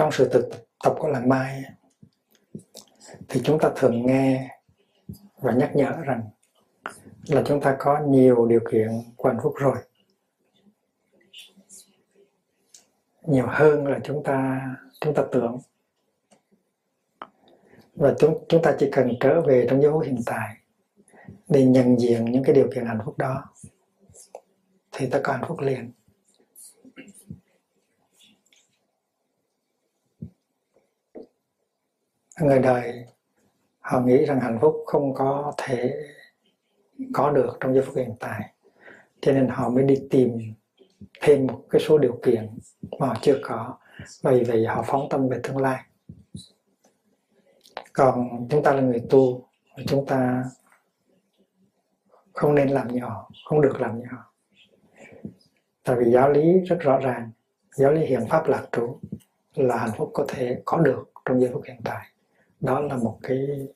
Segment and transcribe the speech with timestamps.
[0.00, 0.48] trong sự thực
[0.84, 1.64] tập của làng mai
[3.28, 4.58] thì chúng ta thường nghe
[5.38, 6.22] và nhắc nhở rằng
[7.26, 9.76] là chúng ta có nhiều điều kiện của hạnh phúc rồi.
[13.22, 14.60] Nhiều hơn là chúng ta
[15.00, 15.58] chúng ta tưởng.
[17.94, 20.56] Và chúng chúng ta chỉ cần trở về trong giới phút hiện tại
[21.48, 23.44] để nhận diện những cái điều kiện hạnh phúc đó,
[24.92, 25.92] thì ta có hạnh phúc liền.
[32.42, 33.04] Người đời,
[33.80, 35.94] họ nghĩ rằng hạnh phúc không có thể
[37.12, 38.54] có được trong giây phút hiện tại.
[39.20, 40.38] Cho nên họ mới đi tìm
[41.20, 42.58] thêm một cái số điều kiện
[42.98, 43.78] mà họ chưa có.
[44.22, 45.84] Vì vậy họ phóng tâm về tương lai.
[47.92, 49.48] Còn chúng ta là người tu
[49.86, 50.44] chúng ta
[52.32, 54.32] không nên làm nhỏ, không được làm nhỏ.
[55.84, 57.30] Tại vì giáo lý rất rõ ràng.
[57.74, 59.00] Giáo lý hiện pháp lạc trú
[59.54, 62.06] là hạnh phúc có thể có được trong giây phút hiện tại
[62.60, 63.68] đó là một cái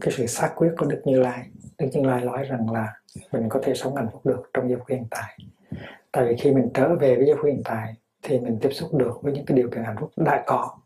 [0.00, 1.48] cái sự xác quyết của đức như lai.
[1.78, 2.94] Đức như lai nói rằng là
[3.32, 5.38] mình có thể sống hạnh phúc được trong giây phút hiện tại.
[6.12, 8.94] Tại vì khi mình trở về với giây phút hiện tại thì mình tiếp xúc
[8.94, 10.78] được với những cái điều kiện hạnh phúc đã có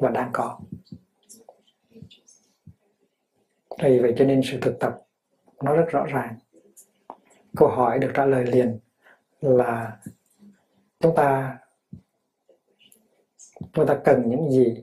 [0.00, 0.60] và đang có.
[3.82, 4.96] Vì vậy cho nên sự thực tập
[5.62, 6.36] nó rất rõ ràng.
[7.56, 8.78] Câu hỏi được trả lời liền
[9.40, 9.96] là
[11.00, 11.58] chúng ta
[13.72, 14.82] chúng ta cần những gì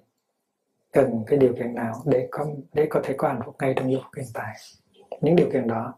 [0.93, 3.91] cần cái điều kiện nào để có để có thể có hạnh phúc ngay trong
[3.91, 4.55] giây phút hiện tại.
[5.21, 5.93] Những điều kiện đó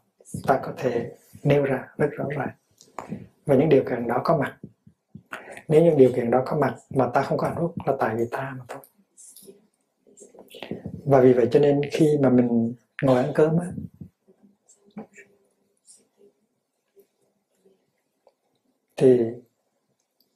[0.47, 1.11] ta có thể
[1.43, 2.49] nêu ra rất rõ ràng.
[3.45, 4.57] Và những điều kiện đó có mặt.
[5.67, 8.15] Nếu những điều kiện đó có mặt mà ta không có hạnh phúc là tại
[8.17, 8.81] vì ta mà thôi.
[11.05, 13.67] Và vì vậy cho nên khi mà mình ngồi ăn cơm á,
[18.97, 19.19] thì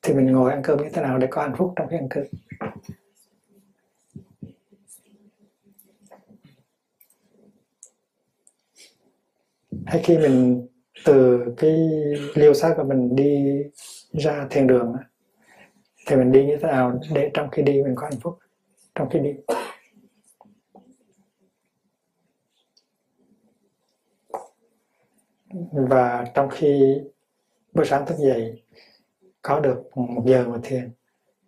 [0.02, 2.08] thì mình ngồi ăn cơm như thế nào để có hạnh phúc trong khi ăn
[2.10, 2.26] cơm?
[9.90, 10.68] Hay khi mình
[11.06, 11.90] từ cái
[12.36, 13.64] liêu xác của mình đi
[14.14, 14.96] ra thiền đường
[16.08, 18.38] thì mình đi như thế nào để trong khi đi mình có hạnh phúc?
[18.96, 19.32] Trong khi đi.
[25.72, 26.98] Và trong khi
[27.74, 28.64] buổi sáng thức dậy,
[29.42, 30.92] có được một giờ mà thiền,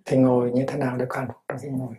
[0.05, 1.95] thì ngồi như thế nào để có hạnh phúc trong khi ngồi?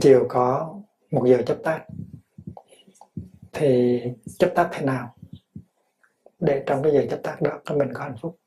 [0.00, 0.74] Chiều có
[1.10, 1.86] một giờ chấp tác
[3.52, 4.00] thì
[4.38, 5.16] chấp tác thế nào?
[6.40, 8.38] Để trong cái giờ chấp tác đó mình có hạnh phúc.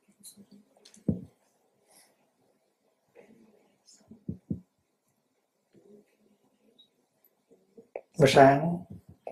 [8.19, 8.77] Buổi sáng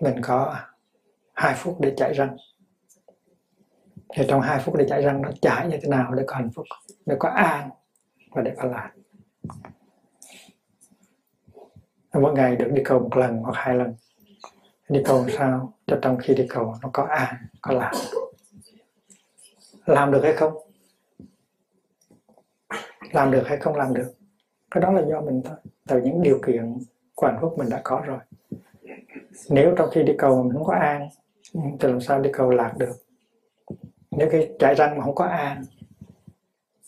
[0.00, 0.56] mình có
[1.34, 2.36] hai phút để chạy răng.
[4.14, 6.50] Thì trong hai phút để chạy răng nó chạy như thế nào để có hạnh
[6.54, 6.66] phúc,
[7.06, 7.70] để có an
[8.30, 8.92] và để có lạc
[12.12, 13.94] mỗi ngày được đi cầu một lần hoặc hai lần.
[14.88, 17.92] Đi cầu sao cho trong khi đi cầu nó có an có lạc
[19.86, 20.52] làm được hay không?
[23.12, 24.12] Làm được hay không làm được?
[24.70, 25.56] Cái đó là do mình thôi.
[25.88, 26.78] Từ những điều kiện
[27.14, 28.18] của hạnh phúc mình đã có rồi.
[29.50, 31.08] Nếu trong khi đi cầu mình không có an
[31.52, 32.92] thì làm sao đi cầu lạc được?
[34.10, 35.64] Nếu khi chạy răng mà không có an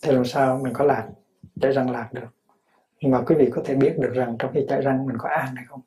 [0.01, 1.09] thì làm sao mình có lạc
[1.61, 2.27] chạy răng lạc được?
[3.01, 5.29] Nhưng mà quý vị có thể biết được rằng trong khi chạy răng mình có
[5.29, 5.81] an hay không?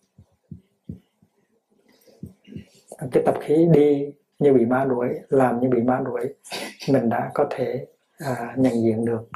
[3.13, 6.35] Cái tập khí đi như bị ma đuổi làm như bị ma đuổi
[6.89, 7.87] mình đã có thể
[8.19, 9.29] à, nhận diện được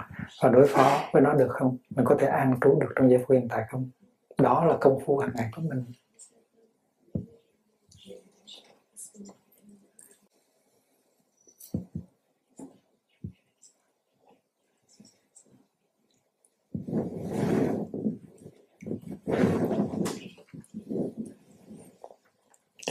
[0.43, 1.77] và đối phó với nó được không?
[1.91, 3.91] Mình có thể an trú được trong giây phút hiện tại không?
[4.39, 5.85] Đó là công phu hàng ngày của mình.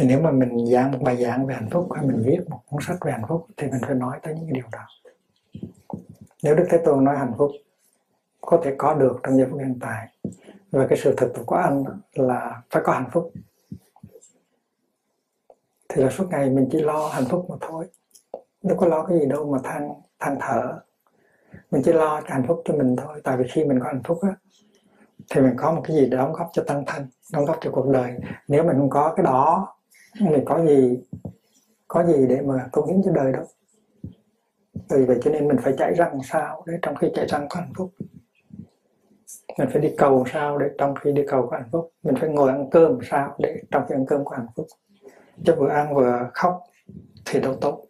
[0.07, 2.59] Thì nếu mà mình giảng một bài giảng về hạnh phúc hay mình viết một
[2.69, 4.79] cuốn sách về hạnh phúc thì mình phải nói tới những điều đó.
[6.43, 7.51] Nếu đức thế tôn nói hạnh phúc,
[8.41, 10.07] có thể có được trong giây phút hiện tại.
[10.71, 11.83] Và cái sự thực tập của anh
[12.13, 13.31] là phải có hạnh phúc.
[15.89, 17.85] Thì là suốt ngày mình chỉ lo hạnh phúc mà thôi.
[18.63, 20.79] Đâu có lo cái gì đâu mà than than thở.
[21.71, 23.21] Mình chỉ lo cái hạnh phúc cho mình thôi.
[23.23, 24.35] Tại vì khi mình có hạnh phúc á,
[25.29, 27.71] thì mình có một cái gì để đóng góp cho tăng thân, đóng góp cho
[27.73, 28.15] cuộc đời.
[28.47, 29.73] Nếu mình không có cái đó
[30.19, 30.99] mình có gì
[31.87, 33.45] có gì để mà công hiến cho đời đâu.
[34.89, 37.59] Vì vậy cho nên mình phải chạy răng sao để trong khi chạy răng có
[37.59, 37.91] hạnh phúc.
[39.57, 41.91] Mình phải đi cầu sao để trong khi đi cầu có hạnh phúc.
[42.03, 44.67] Mình phải ngồi ăn cơm sao để trong khi ăn cơm có hạnh phúc.
[45.45, 46.63] Chứ vừa ăn vừa khóc
[47.25, 47.83] thì đâu tốt.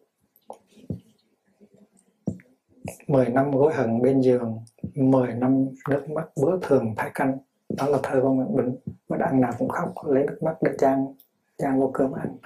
[3.08, 4.60] 10 năm gối hận bên giường
[4.96, 7.38] 10 năm nước mắt bữa thường thái canh
[7.70, 8.76] đó là thơ của mình mình,
[9.10, 11.14] mà ăn nào cũng khóc lấy nước mắt để trang
[11.58, 12.38] trang vô cơm ăn.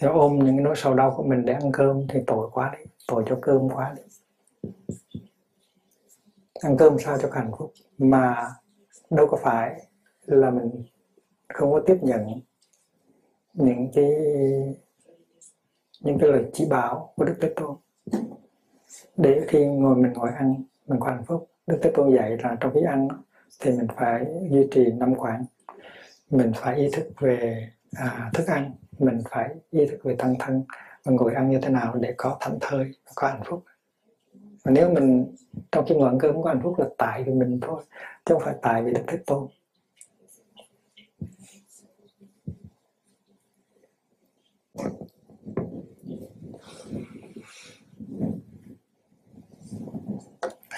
[0.00, 2.84] Nếu ôm những nỗi sầu đau của mình để ăn cơm thì tội quá đi,
[3.08, 4.02] tội cho cơm quá đi.
[6.62, 8.50] Ăn cơm sao cho hạnh phúc mà
[9.10, 9.80] đâu có phải
[10.26, 10.84] là mình
[11.48, 12.40] không có tiếp nhận
[13.54, 14.10] những cái
[16.00, 17.76] những cái lời chỉ bảo của đức thế tôn.
[19.16, 22.56] Để khi ngồi mình ngồi ăn, mình có hạnh phúc, đức thế tôn dạy là
[22.60, 23.08] trong khi ăn
[23.60, 25.44] thì mình phải duy trì năm quán
[26.30, 30.64] mình phải ý thức về à, thức ăn mình phải ý thức về tăng thân
[31.04, 33.64] và ngồi ăn như thế nào để có thảnh thơi có hạnh phúc.
[34.64, 35.34] Và nếu mình
[35.72, 37.82] trong khi ngồi ăn cơm có hạnh phúc là tại vì mình thôi
[38.24, 39.48] chứ không phải tại vì đức thế tôn.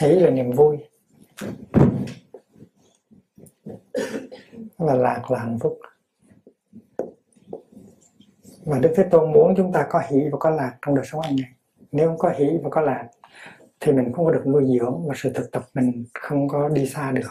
[0.01, 0.79] Hỷ là niềm vui
[4.79, 5.79] là lạc là hạnh phúc.
[8.65, 11.21] Và Đức Thế Tôn muốn chúng ta có hỷ và có lạc trong đời sống
[11.21, 11.51] hàng ngày.
[11.93, 13.09] Nếu không có hỷ và có lạc
[13.81, 16.87] thì mình không có được nuôi dưỡng và sự thực tập mình không có đi
[16.87, 17.31] xa được.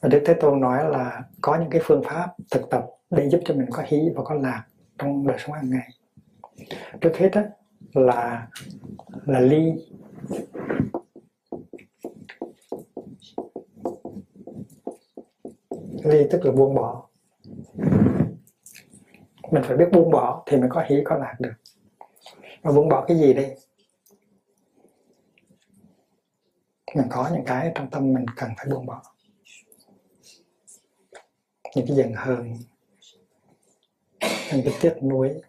[0.00, 3.40] Và Đức Thế Tôn nói là có những cái phương pháp thực tập để giúp
[3.44, 4.64] cho mình có hỷ và có lạc
[4.98, 5.88] trong đời sống hàng ngày.
[7.00, 7.42] Trước hết đó,
[7.94, 8.48] là
[9.26, 9.72] là ly.
[16.06, 17.08] Ly, tức là buông bỏ.
[19.50, 21.52] Mình phải biết buông bỏ thì mình có hỷ có lạc được.
[22.62, 23.56] Và buông bỏ cái gì đây
[26.94, 29.02] mình có những cái trong tâm mình cần phải buông bỏ.
[31.76, 32.54] Những cái giận hờn,
[34.52, 35.42] những cái tiếc nuối,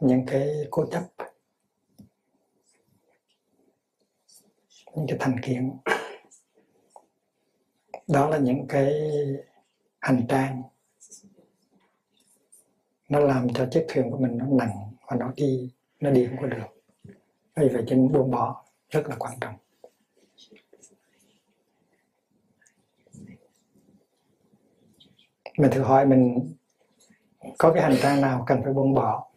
[0.00, 1.02] những cái cố chấp,
[4.94, 5.78] những cái thành kiến
[8.08, 8.94] đó là những cái
[10.00, 10.62] hành trang.
[13.08, 15.70] Nó làm cho chiếc thuyền của mình nó nặng và nó đi
[16.00, 16.66] nó đi không có được.
[17.56, 19.54] Vì vậy cho nên buông bỏ rất là quan trọng.
[25.58, 26.52] Mình thử hỏi mình
[27.58, 29.30] có cái hành trang nào cần phải buông bỏ?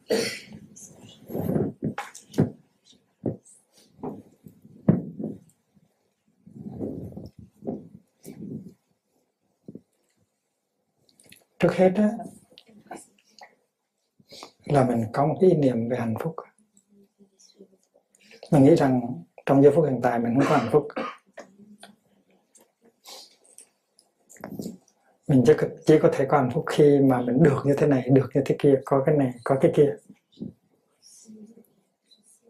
[11.60, 12.10] Trước hết á,
[14.66, 16.36] là mình có một cái ý niệm về hạnh phúc.
[18.52, 20.88] Mình nghĩ rằng trong giây phút hiện tại mình không có hạnh phúc.
[25.28, 25.54] Mình chỉ,
[25.86, 28.42] chỉ có thể có hạnh phúc khi mà mình được như thế này được như
[28.46, 29.96] thế kia có cái này có cái kia.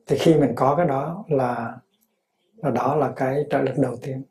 [0.08, 1.78] Thì khi mình có cái đó là
[2.56, 4.24] là đó là cái trợ lực đầu tiên.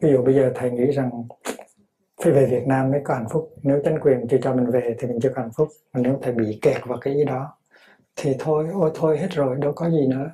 [0.00, 1.10] Ví dụ bây giờ thầy nghĩ rằng
[2.22, 3.54] phải về Việt Nam mới có hạnh phúc.
[3.62, 5.68] Nếu chính quyền chưa cho mình về thì mình chưa có hạnh phúc.
[5.92, 7.56] Mà nếu thầy bị kẹt vào cái ý đó,
[8.16, 10.30] thì thôi, ôi, thôi hết rồi, đâu có gì nữa.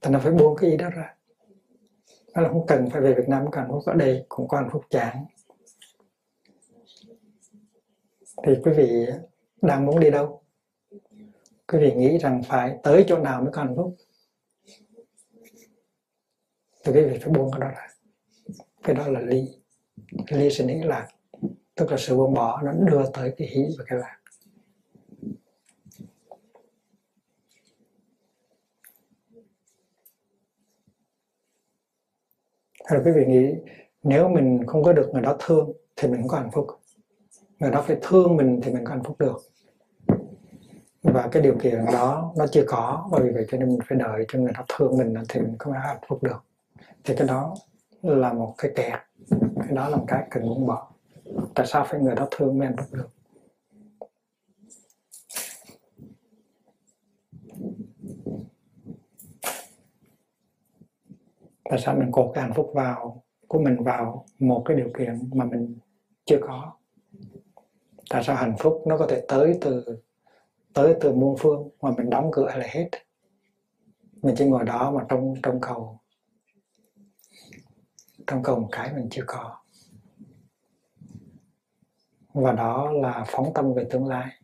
[0.00, 1.14] Thì nó phải buông cái ý đó ra.
[2.34, 4.56] Nó là không cần phải về Việt Nam có hạnh phúc ở đây, cũng có
[4.56, 5.24] hạnh phúc chán.
[8.42, 9.06] Thì quý vị
[9.62, 10.42] đang muốn đi đâu?
[11.72, 13.94] Quý vị nghĩ rằng phải tới chỗ nào mới có hạnh phúc?
[16.88, 17.86] Thì quý vị phải buông cái đó ra
[18.82, 19.48] cái đó là ly
[20.30, 21.08] ly sẽ nghĩ lạc
[21.74, 24.18] tức là sự buông bỏ nó đưa tới cái hỷ và cái lạc.
[32.90, 33.54] Là quý vị nghĩ
[34.02, 36.66] nếu mình không có được người đó thương thì mình không có hạnh phúc.
[37.58, 39.36] Người đó phải thương mình thì mình có hạnh phúc được.
[41.02, 43.98] Và cái điều kiện đó nó chưa có và vì vậy cho nên mình phải
[43.98, 46.47] đợi cho người đó thương mình thì mình có hạnh phúc được
[47.08, 47.54] thì cái đó
[48.02, 48.98] là một cái kẹt.
[49.56, 50.90] Cái đó là một cái cần buông bỏ.
[51.54, 53.08] Tại sao phải người đó thương mới hạnh phúc được?
[61.70, 65.30] Tại sao mình cột cái hạnh phúc vào, của mình vào một cái điều kiện
[65.32, 65.78] mà mình
[66.24, 66.72] chưa có?
[68.10, 69.98] Tại sao hạnh phúc nó có thể tới từ
[70.74, 72.88] tới từ muôn phương mà mình đóng cửa lại hết?
[74.22, 75.97] Mình chỉ ngồi đó mà trong trong cầu
[78.30, 79.56] trong cầu một cái mình chưa có.
[82.34, 84.42] Và đó là phóng tâm về tương lai,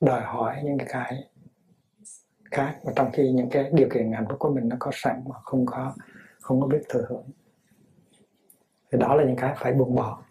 [0.00, 1.14] đòi hỏi những cái
[2.50, 2.78] khác.
[2.82, 5.36] Và trong khi những cái điều kiện hạnh phúc của mình nó có sẵn mà
[5.42, 5.94] không có
[6.40, 7.30] không có biết thừa hưởng,
[8.92, 10.22] thì đó là những cái phải buông bỏ.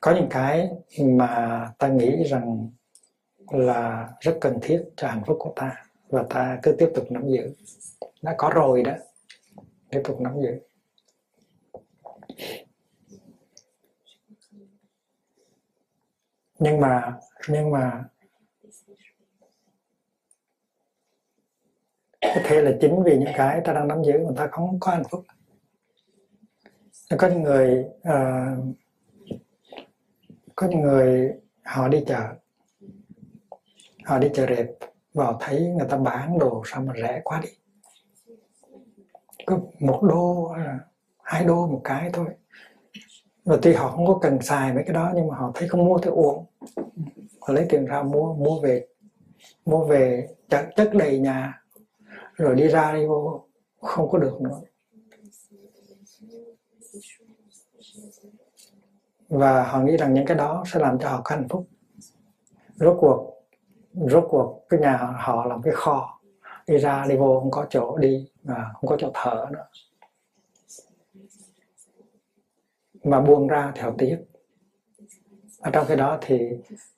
[0.00, 2.70] Có những cái mà ta nghĩ rằng
[3.50, 7.28] là rất cần thiết cho hạnh phúc của ta và ta cứ tiếp tục nắm
[7.28, 7.54] giữ.
[8.22, 8.92] Đã có rồi đó.
[9.90, 10.60] Tiếp tục nắm giữ.
[16.58, 18.04] Nhưng mà nhưng mà
[22.22, 24.92] có thể là chính vì những cái ta đang nắm giữ mà ta không có
[24.92, 25.24] hạnh phúc.
[27.18, 28.76] Có những người uh,
[30.56, 32.34] có những người họ đi chợ.
[34.04, 34.66] Họ đi chợ rệp
[35.18, 37.48] vào thấy người ta bán đồ sao mà rẻ quá đi.
[39.46, 40.52] Cứ một đô
[41.22, 42.26] hai đô một cái thôi.
[43.44, 45.84] Và tuy họ không có cần xài mấy cái đó nhưng mà họ thấy không
[45.84, 46.46] mua thì uống
[47.40, 48.86] họ lấy tiền ra mua mua về
[49.64, 51.62] mua về chất, chất đầy nhà.
[52.34, 53.48] Rồi đi ra đi vô
[53.80, 54.60] không có được nữa.
[59.28, 61.68] Và họ nghĩ rằng những cái đó sẽ làm cho họ có hạnh phúc.
[62.74, 63.37] Rốt cuộc
[64.00, 66.20] rốt cuộc cái nhà họ làm cái kho,
[66.66, 69.66] đi ra đi vô không có chỗ đi và không có chỗ thở nữa.
[73.04, 74.18] Mà buông ra theo tiếc.
[75.60, 76.50] Ở trong cái đó thì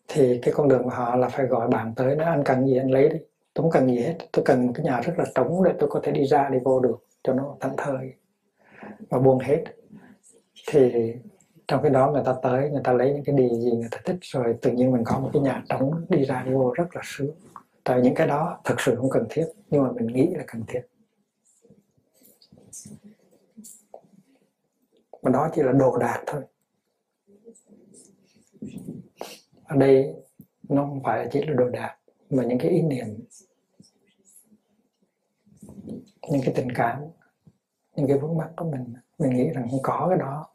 [0.09, 2.77] thì cái con đường của họ là phải gọi bạn tới nếu anh cần gì
[2.77, 3.19] anh lấy đi.
[3.55, 5.91] Tôi không cần gì hết, tôi cần một cái nhà rất là trống để tôi
[5.91, 8.15] có thể đi ra đi vô được cho nó thảnh thơi.
[9.09, 9.65] Và buông hết.
[10.69, 11.15] Thì
[11.71, 13.99] trong cái đó người ta tới, người ta lấy những cái điều gì người ta
[14.05, 16.97] thích, rồi tự nhiên mình có một cái nhà trống đi ra đi vô rất
[16.97, 17.35] là sướng.
[17.85, 20.63] Tại những cái đó thực sự không cần thiết, nhưng mà mình nghĩ là cần
[20.69, 20.81] thiết.
[25.23, 26.43] Mà đó chỉ là đồ đạc thôi.
[29.65, 30.15] Ở đây
[30.69, 31.97] nó không phải chỉ là đồ đạc,
[32.31, 33.07] mà những cái ý niệm,
[36.31, 37.03] những cái tình cảm,
[37.97, 38.95] những cái vướng mắc của mình.
[39.19, 40.47] Mình nghĩ rằng không có cái đó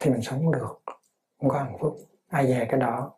[0.00, 0.82] thì mình sống được.
[1.40, 1.96] Không có hạnh phúc.
[2.28, 3.12] Ai về cái đó.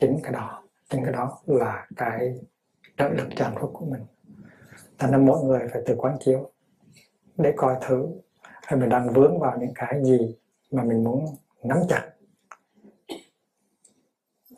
[0.00, 0.62] Chính cái đó.
[0.90, 2.40] Chính cái đó là cái
[2.96, 4.02] trợ lực cho hạnh phúc của mình.
[4.98, 6.50] Thành ra mỗi người phải tự quán chiếu.
[7.36, 8.08] Để coi thử
[8.42, 10.36] hay mình đang vướng vào những cái gì
[10.70, 11.24] mà mình muốn
[11.62, 12.12] nắm chặt.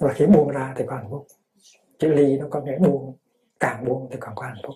[0.01, 1.27] Và khi buông ra thì có hạnh phúc.
[1.99, 3.17] Chữ ly nó có nghĩa buông.
[3.61, 4.75] Càng buông thì càng có hạnh phúc.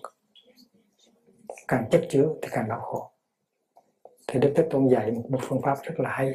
[1.67, 3.11] Càng chất chứa thì càng đau khổ.
[4.27, 6.33] Thì đức thế tôn dạy một, một phương pháp rất là hay.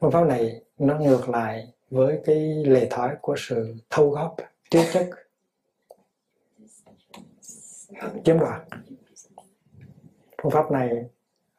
[0.00, 4.36] Phương pháp này nó ngược lại với cái lề thói của sự thâu góp
[4.70, 5.10] tiêu chất
[8.24, 8.62] chiếm đoạt.
[10.42, 10.90] Phương pháp này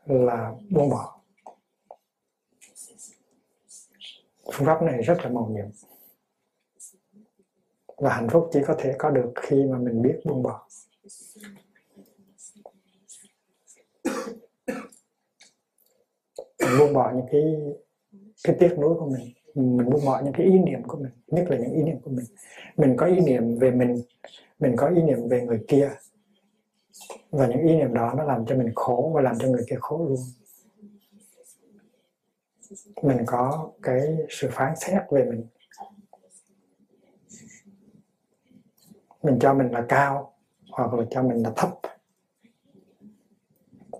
[0.06, 1.20] là buông bỏ.
[4.54, 5.66] Phương pháp này rất là màu nhiệm.
[7.98, 10.68] Và hạnh phúc chỉ có thể có được khi mà mình biết buông bỏ.
[16.60, 17.42] Mình buông bỏ những cái
[18.48, 21.46] cái tiếc nuối của mình mình buông bỏ những cái ý niệm của mình, nhất
[21.50, 22.26] là những ý niệm của mình.
[22.78, 24.02] Mình có ý niệm về mình
[24.60, 25.90] mình có ý niệm về người kia.
[27.32, 29.76] Và những ý niệm đó nó làm cho mình khổ và làm cho người kia
[29.80, 30.18] khổ luôn.
[33.02, 35.48] Mình có cái sự phán xét về mình.
[39.24, 40.34] Mình cho mình là cao,
[40.72, 41.80] hoặc là cho mình là thấp.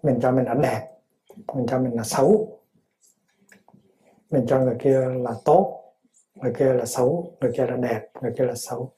[0.04, 0.88] Mình cho mình là đẹp,
[1.56, 2.57] mình cho mình là xấu
[4.30, 5.84] mình cho người kia là tốt,
[6.36, 8.92] người kia là xấu, người kia là đẹp, người kia là xấu.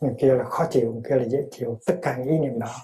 [0.00, 1.78] Người kia là khó chịu, người kia là dễ chịu.
[1.86, 2.74] Tất cả những ý niệm đó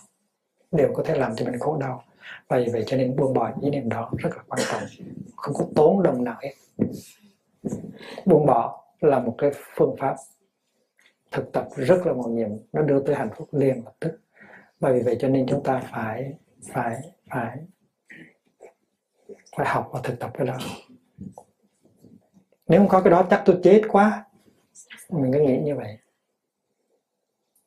[0.73, 2.03] đều có thể làm cho mình khổ đau.
[2.51, 4.83] Vì vậy cho nên buông bỏ ý niệm đó rất là quan trọng.
[5.37, 6.55] Không có tốn đồng nào hết.
[8.27, 10.17] Buông bỏ là một cái phương pháp
[11.31, 14.21] thực tập rất là mạo nhiệm nó đưa tới hạnh phúc liền lập tức.
[14.81, 16.33] Bởi vì vậy cho nên chúng ta phải
[16.73, 16.97] phải
[17.31, 17.59] phải
[19.57, 20.57] phải học và thực tập cái đó
[22.69, 24.25] nếu không có cái đó, chắc tôi chết quá.
[25.09, 25.99] Mình cứ nghĩ như vậy.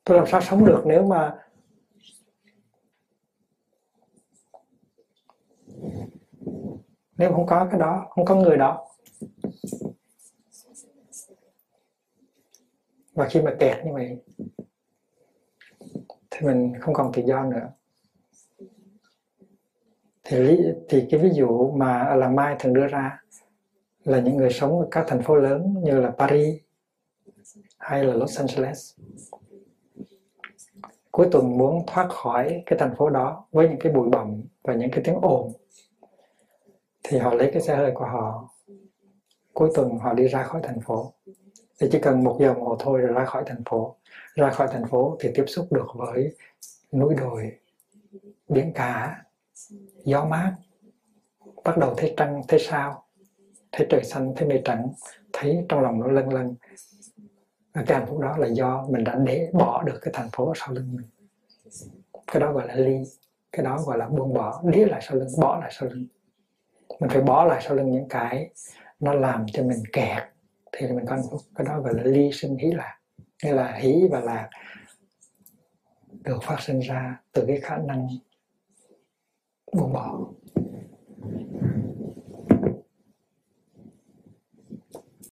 [0.04, 1.38] Tôi làm sao sống được nếu mà
[7.16, 8.88] nếu không có cái đó, không có người đó.
[13.12, 14.22] Và khi mà kẹt như vậy,
[16.30, 17.72] thì mình không còn tự do nữa.
[20.24, 23.22] Thì thì cái ví dụ mà là mai thường đưa ra
[24.06, 26.60] là những người sống ở các thành phố lớn như là Paris
[27.78, 28.92] hay là Los Angeles.
[31.10, 34.74] Cuối tuần muốn thoát khỏi cái thành phố đó với những cái bụi bặm và
[34.74, 35.52] những cái tiếng ồn,
[37.02, 38.48] thì họ lấy cái xe hơi của họ.
[39.52, 41.12] Cuối tuần họ đi ra khỏi thành phố.
[41.80, 43.96] Thì chỉ cần một giờ đồng hồ thôi rồi ra khỏi thành phố.
[44.34, 46.36] Ra khỏi thành phố thì tiếp xúc được với
[46.92, 47.52] núi đồi,
[48.48, 49.24] biển cả,
[50.04, 50.56] gió mát,
[51.64, 53.05] bắt đầu thấy trăng, thấy sao
[53.76, 54.88] thấy trời xanh thấy mây trắng,
[55.32, 56.54] thấy trong lòng nó lân lân
[57.86, 60.52] cái hạnh phúc đó là do mình đã để bỏ được cái thành phố ở
[60.56, 61.06] sau lưng mình.
[62.26, 62.96] Cái đó gọi là ly,
[63.52, 66.06] cái đó gọi là buông bỏ để lại sau lưng, bỏ lại sau lưng.
[67.00, 68.50] Mình phải bỏ lại sau lưng những cái
[69.00, 70.22] nó làm cho mình kẹt,
[70.72, 71.40] thì mình có hạnh phúc.
[71.54, 72.98] Cái đó gọi là ly sinh hí lạc,
[73.44, 74.48] nghĩa là hí và lạc
[76.10, 78.08] được phát sinh ra từ cái khả năng
[79.72, 80.20] buông bỏ.